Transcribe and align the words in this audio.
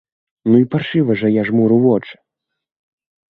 Ну 0.51 0.53
і 0.61 0.65
паршыва 0.75 1.17
жа 1.19 1.29
я 1.33 1.43
жмуру 1.51 1.77
вочы! 1.85 2.15